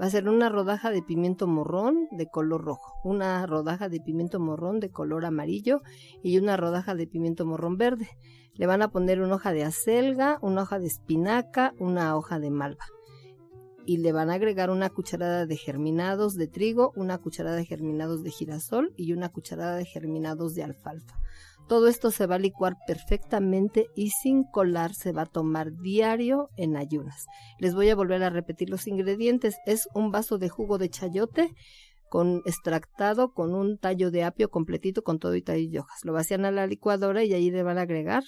Va 0.00 0.06
a 0.06 0.10
ser 0.10 0.28
una 0.28 0.48
rodaja 0.48 0.90
de 0.90 1.02
pimiento 1.02 1.46
morrón 1.46 2.08
de 2.10 2.26
color 2.26 2.64
rojo, 2.64 2.94
una 3.04 3.46
rodaja 3.46 3.88
de 3.88 4.00
pimiento 4.00 4.40
morrón 4.40 4.80
de 4.80 4.90
color 4.90 5.24
amarillo 5.24 5.82
y 6.22 6.38
una 6.38 6.56
rodaja 6.56 6.94
de 6.94 7.06
pimiento 7.06 7.46
morrón 7.46 7.76
verde. 7.76 8.08
Le 8.54 8.66
van 8.66 8.82
a 8.82 8.90
poner 8.90 9.20
una 9.20 9.36
hoja 9.36 9.52
de 9.52 9.64
acelga, 9.64 10.38
una 10.42 10.62
hoja 10.62 10.78
de 10.78 10.86
espinaca, 10.86 11.74
una 11.78 12.16
hoja 12.16 12.38
de 12.38 12.50
malva 12.50 12.84
y 13.84 13.98
le 13.98 14.12
van 14.12 14.30
a 14.30 14.34
agregar 14.34 14.70
una 14.70 14.90
cucharada 14.90 15.46
de 15.46 15.56
germinados 15.56 16.34
de 16.34 16.46
trigo, 16.46 16.92
una 16.96 17.18
cucharada 17.18 17.56
de 17.56 17.64
germinados 17.64 18.22
de 18.22 18.30
girasol 18.30 18.92
y 18.96 19.12
una 19.12 19.28
cucharada 19.30 19.76
de 19.76 19.84
germinados 19.84 20.54
de 20.54 20.64
alfalfa. 20.64 21.18
Todo 21.68 21.88
esto 21.88 22.10
se 22.10 22.26
va 22.26 22.34
a 22.34 22.38
licuar 22.38 22.76
perfectamente 22.86 23.86
y 23.94 24.10
sin 24.10 24.44
colar 24.44 24.94
se 24.94 25.12
va 25.12 25.22
a 25.22 25.26
tomar 25.26 25.72
diario 25.80 26.50
en 26.56 26.76
ayunas. 26.76 27.26
Les 27.58 27.74
voy 27.74 27.88
a 27.88 27.96
volver 27.96 28.22
a 28.22 28.30
repetir 28.30 28.68
los 28.68 28.86
ingredientes. 28.86 29.56
Es 29.66 29.88
un 29.94 30.10
vaso 30.10 30.38
de 30.38 30.48
jugo 30.48 30.78
de 30.78 30.90
chayote 30.90 31.54
con 32.10 32.42
extractado 32.44 33.32
con 33.32 33.54
un 33.54 33.78
tallo 33.78 34.10
de 34.10 34.24
apio 34.24 34.50
completito 34.50 35.02
con 35.02 35.18
todo 35.18 35.34
y 35.34 35.42
tallo 35.42 35.70
de 35.70 35.78
hojas. 35.78 36.04
Lo 36.04 36.12
vacían 36.12 36.44
a 36.44 36.50
la 36.50 36.66
licuadora 36.66 37.24
y 37.24 37.32
ahí 37.32 37.50
le 37.50 37.62
van 37.62 37.78
a 37.78 37.82
agregar 37.82 38.24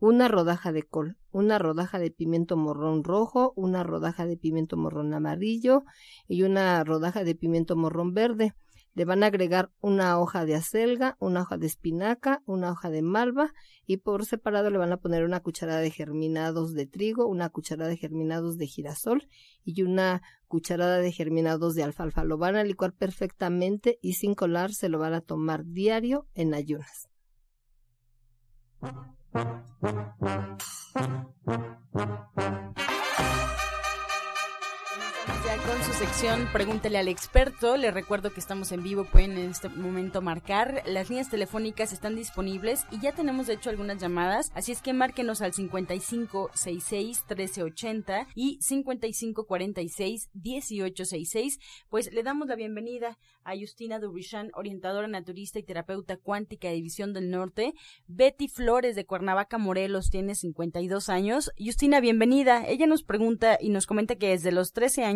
una 0.00 0.28
rodaja 0.28 0.72
de 0.72 0.82
col, 0.82 1.16
una 1.30 1.58
rodaja 1.58 1.98
de 1.98 2.10
pimiento 2.10 2.56
morrón 2.56 3.04
rojo, 3.04 3.52
una 3.56 3.84
rodaja 3.84 4.26
de 4.26 4.36
pimiento 4.36 4.76
morrón 4.76 5.14
amarillo 5.14 5.84
y 6.28 6.42
una 6.42 6.82
rodaja 6.84 7.24
de 7.24 7.34
pimiento 7.34 7.76
morrón 7.76 8.12
verde. 8.14 8.52
Le 8.94 9.04
van 9.04 9.22
a 9.22 9.26
agregar 9.26 9.70
una 9.80 10.18
hoja 10.18 10.44
de 10.44 10.54
acelga, 10.54 11.16
una 11.18 11.42
hoja 11.42 11.58
de 11.58 11.66
espinaca, 11.66 12.42
una 12.46 12.70
hoja 12.70 12.90
de 12.90 13.02
malva 13.02 13.52
y 13.86 13.98
por 13.98 14.24
separado 14.24 14.70
le 14.70 14.78
van 14.78 14.92
a 14.92 14.98
poner 14.98 15.24
una 15.24 15.40
cucharada 15.40 15.80
de 15.80 15.90
germinados 15.90 16.74
de 16.74 16.86
trigo, 16.86 17.26
una 17.26 17.50
cucharada 17.50 17.90
de 17.90 17.96
germinados 17.96 18.56
de 18.56 18.66
girasol 18.66 19.28
y 19.64 19.82
una 19.82 20.22
cucharada 20.46 20.98
de 20.98 21.10
germinados 21.10 21.74
de 21.74 21.82
alfalfa. 21.82 22.24
Lo 22.24 22.38
van 22.38 22.56
a 22.56 22.64
licuar 22.64 22.92
perfectamente 22.92 23.98
y 24.00 24.14
sin 24.14 24.34
colar 24.34 24.72
se 24.72 24.88
lo 24.88 24.98
van 24.98 25.14
a 25.14 25.20
tomar 25.20 25.64
diario 25.66 26.28
en 26.34 26.54
ayunas. 26.54 27.08
Ya 35.26 35.56
con 35.56 35.82
su 35.82 35.92
sección 35.92 36.46
Pregúntele 36.52 36.98
al 36.98 37.08
experto, 37.08 37.78
le 37.78 37.90
recuerdo 37.90 38.30
que 38.32 38.40
estamos 38.40 38.70
en 38.72 38.82
vivo, 38.82 39.04
pueden 39.04 39.38
en 39.38 39.50
este 39.50 39.70
momento 39.70 40.20
marcar, 40.20 40.82
las 40.86 41.08
líneas 41.08 41.30
telefónicas 41.30 41.94
están 41.94 42.14
disponibles 42.14 42.84
y 42.90 43.00
ya 43.00 43.12
tenemos 43.12 43.46
de 43.46 43.54
hecho 43.54 43.70
algunas 43.70 43.96
llamadas, 43.98 44.52
así 44.54 44.72
es 44.72 44.82
que 44.82 44.92
márquenos 44.92 45.40
al 45.40 45.52
5566-1380 45.52 48.26
y 48.34 48.58
5546-1866, 48.58 51.58
pues 51.88 52.12
le 52.12 52.22
damos 52.22 52.48
la 52.48 52.56
bienvenida 52.56 53.16
a 53.44 53.56
Justina 53.56 53.98
Dubrichan, 53.98 54.50
orientadora 54.54 55.08
naturista 55.08 55.58
y 55.58 55.62
terapeuta 55.62 56.18
cuántica 56.18 56.68
de 56.68 56.74
División 56.74 57.14
del 57.14 57.30
Norte, 57.30 57.72
Betty 58.06 58.48
Flores 58.48 58.96
de 58.96 59.06
Cuernavaca, 59.06 59.56
Morelos, 59.58 60.08
tiene 60.10 60.34
52 60.34 61.10
años. 61.10 61.52
Justina, 61.58 62.00
bienvenida. 62.00 62.66
Ella 62.66 62.86
nos 62.86 63.02
pregunta 63.02 63.58
y 63.60 63.68
nos 63.68 63.86
comenta 63.86 64.16
que 64.16 64.30
desde 64.30 64.50
los 64.50 64.72
13 64.72 65.04
años 65.04 65.13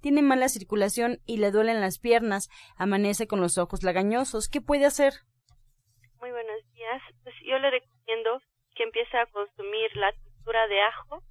tiene 0.00 0.22
mala 0.22 0.48
circulación 0.48 1.18
y 1.26 1.38
le 1.38 1.50
duelen 1.50 1.80
las 1.80 1.98
piernas, 1.98 2.48
amanece 2.76 3.26
con 3.26 3.40
los 3.40 3.58
ojos 3.58 3.82
lagañosos. 3.82 4.48
¿Qué 4.48 4.60
puede 4.60 4.86
hacer? 4.86 5.14
Muy 6.20 6.30
buenos 6.30 6.72
días. 6.74 7.02
Pues 7.22 7.34
yo 7.44 7.58
le 7.58 7.70
recomiendo 7.70 8.40
que 8.74 8.82
empiece 8.84 9.16
a 9.16 9.26
consumir 9.26 9.96
la 9.96 10.12
textura 10.12 10.66
de 10.68 10.80
ajo 10.80 11.22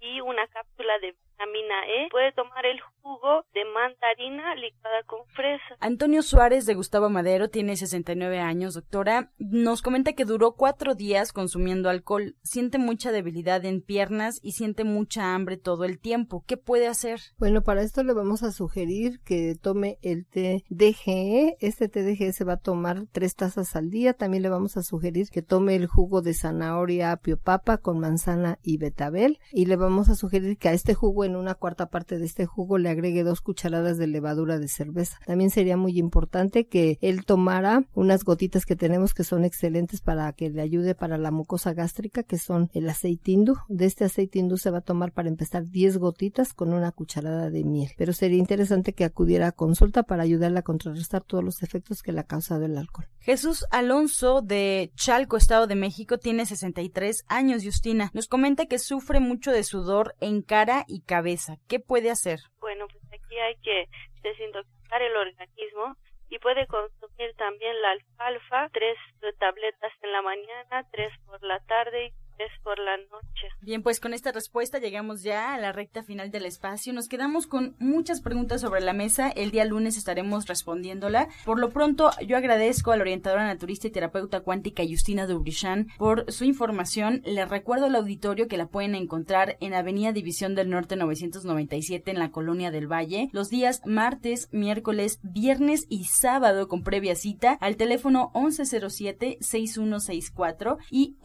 y 0.00 0.20
una 0.20 0.46
cápsula 0.48 0.98
de 1.00 1.14
vitamina 1.34 1.74
E. 1.86 2.08
Puede 2.10 2.32
tomar 2.32 2.64
el 2.66 2.80
jugo 2.80 3.44
de 3.52 3.64
mandarina 3.66 4.54
licuada 4.54 5.02
con 5.06 5.26
fresa. 5.34 5.76
Antonio 5.80 6.22
Suárez 6.22 6.66
de 6.66 6.74
Gustavo 6.74 7.10
Madero 7.10 7.48
tiene 7.48 7.76
69 7.76 8.40
años, 8.40 8.74
doctora. 8.74 9.30
Nos 9.38 9.82
comenta 9.82 10.14
que 10.14 10.24
duró 10.24 10.52
cuatro 10.52 10.94
días 10.94 11.32
consumiendo 11.32 11.90
alcohol. 11.90 12.36
Siente 12.42 12.78
mucha 12.78 13.12
debilidad 13.12 13.64
en 13.64 13.82
piernas 13.82 14.40
y 14.42 14.52
siente 14.52 14.84
mucha 14.84 15.34
hambre 15.34 15.56
todo 15.56 15.84
el 15.84 15.98
tiempo. 15.98 16.44
¿Qué 16.46 16.56
puede 16.56 16.86
hacer? 16.86 17.20
Bueno, 17.38 17.62
para 17.62 17.82
esto 17.82 18.02
le 18.02 18.14
vamos 18.14 18.42
a 18.42 18.52
sugerir 18.52 19.20
que 19.24 19.54
tome 19.60 19.98
el 20.02 20.26
té 20.26 20.64
DGE. 20.68 21.56
Este 21.60 21.88
té 21.88 22.02
DGE 22.02 22.32
se 22.32 22.44
va 22.44 22.54
a 22.54 22.60
tomar 22.60 23.06
tres 23.12 23.34
tazas 23.34 23.76
al 23.76 23.90
día. 23.90 24.14
También 24.14 24.42
le 24.42 24.48
vamos 24.48 24.76
a 24.76 24.82
sugerir 24.82 25.28
que 25.30 25.42
tome 25.42 25.74
el 25.74 25.86
jugo 25.86 26.22
de 26.22 26.34
zanahoria, 26.34 27.12
apio, 27.12 27.38
papa 27.38 27.78
con 27.78 27.98
manzana 27.98 28.58
y 28.62 28.78
betabel. 28.78 29.38
Y 29.52 29.66
le 29.66 29.76
vamos 29.76 30.08
a 30.08 30.14
sugerir 30.14 30.56
que 30.58 30.68
a 30.68 30.72
este 30.72 30.94
jugo, 30.94 31.23
en 31.24 31.36
una 31.36 31.54
cuarta 31.54 31.86
parte 31.86 32.18
de 32.18 32.24
este 32.24 32.46
jugo, 32.46 32.78
le 32.78 32.88
agregue 32.88 33.24
dos 33.24 33.40
cucharadas 33.40 33.98
de 33.98 34.06
levadura 34.06 34.58
de 34.58 34.68
cerveza. 34.68 35.18
También 35.26 35.50
sería 35.50 35.76
muy 35.76 35.98
importante 35.98 36.66
que 36.66 36.98
él 37.00 37.24
tomara 37.24 37.84
unas 37.94 38.24
gotitas 38.24 38.66
que 38.66 38.76
tenemos 38.76 39.14
que 39.14 39.24
son 39.24 39.44
excelentes 39.44 40.00
para 40.00 40.32
que 40.32 40.50
le 40.50 40.62
ayude 40.62 40.94
para 40.94 41.18
la 41.18 41.30
mucosa 41.30 41.72
gástrica, 41.72 42.22
que 42.22 42.38
son 42.38 42.70
el 42.74 42.88
aceite 42.88 43.32
hindú. 43.32 43.56
De 43.68 43.86
este 43.86 44.04
aceite 44.04 44.38
hindú 44.38 44.56
se 44.56 44.70
va 44.70 44.78
a 44.78 44.82
tomar 44.82 45.12
para 45.12 45.28
empezar 45.28 45.68
10 45.68 45.98
gotitas 45.98 46.52
con 46.52 46.72
una 46.72 46.92
cucharada 46.92 47.50
de 47.50 47.64
miel. 47.64 47.90
Pero 47.96 48.12
sería 48.12 48.38
interesante 48.38 48.92
que 48.92 49.04
acudiera 49.04 49.48
a 49.48 49.52
consulta 49.52 50.02
para 50.02 50.22
ayudarle 50.22 50.58
a 50.58 50.62
contrarrestar 50.62 51.22
todos 51.22 51.44
los 51.44 51.62
efectos 51.62 52.02
que 52.02 52.12
le 52.12 52.20
ha 52.20 52.24
causado 52.24 52.64
el 52.64 52.76
alcohol. 52.76 53.06
Jesús 53.20 53.64
Alonso 53.70 54.42
de 54.42 54.92
Chalco, 54.96 55.36
Estado 55.36 55.66
de 55.66 55.74
México, 55.76 56.18
tiene 56.18 56.44
63 56.44 57.24
años, 57.28 57.64
Justina. 57.64 58.10
Nos 58.12 58.28
comenta 58.28 58.66
que 58.66 58.78
sufre 58.78 59.20
mucho 59.20 59.50
de 59.50 59.64
sudor 59.64 60.14
en 60.20 60.42
cara 60.42 60.84
y 60.88 61.00
cabeza. 61.14 61.56
¿Qué 61.68 61.78
puede 61.78 62.10
hacer? 62.10 62.38
Bueno, 62.58 62.86
pues 62.88 63.04
aquí 63.12 63.38
hay 63.38 63.56
que 63.62 63.88
desintoxicar 64.22 65.00
el 65.00 65.16
organismo 65.16 65.96
y 66.28 66.38
puede 66.40 66.66
consumir 66.66 67.34
también 67.36 67.80
la 67.82 67.90
alfalfa, 67.92 68.68
tres 68.70 68.96
tabletas 69.38 69.92
en 70.02 70.12
la 70.12 70.22
mañana, 70.22 70.88
tres 70.90 71.12
por 71.26 71.40
la 71.44 71.60
tarde 71.60 72.06
y 72.06 72.12
tres 72.36 72.50
por 72.62 72.78
la 72.78 72.96
noche. 72.96 73.48
Bien, 73.60 73.82
pues 73.82 74.00
con 74.00 74.14
esta 74.14 74.32
respuesta 74.32 74.78
llegamos 74.78 75.22
ya 75.22 75.54
a 75.54 75.58
la 75.58 75.72
recta 75.72 76.02
final 76.02 76.30
del 76.30 76.46
espacio. 76.46 76.92
Nos 76.92 77.08
quedamos 77.08 77.46
con 77.46 77.74
muchas 77.78 78.20
preguntas 78.20 78.60
sobre 78.60 78.80
la 78.80 78.92
mesa. 78.92 79.30
El 79.30 79.50
día 79.50 79.64
lunes 79.64 79.96
estaremos 79.96 80.46
respondiéndola. 80.46 81.28
Por 81.44 81.58
lo 81.58 81.70
pronto, 81.70 82.10
yo 82.26 82.36
agradezco 82.36 82.92
a 82.92 82.96
la 82.96 83.02
orientadora 83.02 83.46
naturista 83.46 83.88
y 83.88 83.90
terapeuta 83.90 84.40
cuántica 84.40 84.82
Justina 84.88 85.26
Dubrichan 85.26 85.88
por 85.98 86.30
su 86.32 86.44
información. 86.44 87.22
Les 87.24 87.48
recuerdo 87.48 87.86
al 87.86 87.96
auditorio 87.96 88.48
que 88.48 88.56
la 88.56 88.66
pueden 88.66 88.94
encontrar 88.94 89.56
en 89.60 89.74
Avenida 89.74 90.12
División 90.12 90.54
del 90.54 90.70
Norte 90.70 90.96
997 90.96 92.10
en 92.10 92.18
la 92.18 92.30
Colonia 92.30 92.70
del 92.70 92.90
Valle 92.90 93.28
los 93.32 93.50
días 93.50 93.82
martes, 93.84 94.48
miércoles, 94.52 95.18
viernes 95.22 95.86
y 95.88 96.04
sábado 96.04 96.68
con 96.68 96.82
previa 96.82 97.16
cita 97.16 97.58
al 97.60 97.76
teléfono 97.76 98.30
1107-6164 98.34 100.78
y 100.90 101.16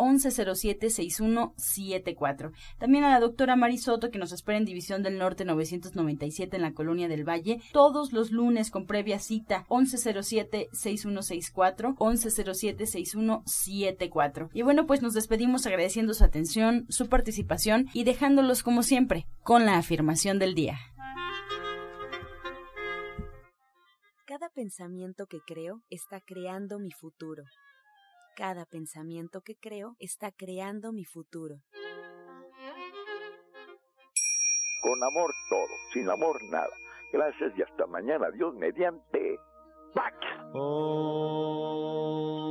6174. 1.00 2.52
También 2.78 3.06
a 3.06 3.10
la 3.10 3.20
doctora 3.20 3.56
Marisoto, 3.56 4.12
que 4.12 4.20
nos 4.20 4.32
espera 4.32 4.58
en 4.58 4.66
División 4.66 5.02
del 5.04 5.18
Norte 5.18 5.46
997 5.46 6.58
en 6.58 6.62
la 6.62 6.74
Colonia 6.74 7.08
del 7.08 7.28
Valle, 7.28 7.62
todos 7.72 8.12
los 8.12 8.32
lunes 8.32 8.70
con 8.72 8.86
previa 8.86 9.20
cita 9.20 9.66
1107-6164, 9.70 11.96
1107-6174. 11.96 14.50
Y 14.54 14.62
bueno, 14.64 14.86
pues 14.86 15.02
nos 15.02 15.14
despedimos 15.14 15.66
agradeciendo 15.66 16.14
su 16.14 16.24
atención, 16.24 16.86
su 16.90 17.08
participación 17.08 17.88
y 17.94 18.04
dejándolos 18.04 18.64
como 18.64 18.84
siempre 18.84 19.26
con 19.44 19.66
la 19.66 19.78
afirmación 19.78 20.40
del 20.40 20.56
día. 20.56 20.78
Cada 24.26 24.50
pensamiento 24.50 25.26
que 25.26 25.40
creo 25.46 25.82
está 25.90 26.22
creando 26.22 26.80
mi 26.80 26.92
futuro. 26.92 27.44
Cada 28.40 28.66
pensamiento 28.66 29.42
que 29.42 29.58
creo 29.58 29.98
está 30.00 30.32
creando 30.32 30.94
mi 30.94 31.04
futuro. 31.04 31.60
Con 34.82 35.04
amor 35.04 35.30
todo, 35.50 35.68
sin 35.92 36.10
amor 36.10 36.42
nada. 36.50 36.72
Gracias 37.12 37.52
y 37.58 37.64
hasta 37.64 37.86
mañana. 37.86 38.32
Dios 38.32 38.56
mediante. 38.56 39.38
¡Pax! 39.94 40.16
Oh. 40.54 42.49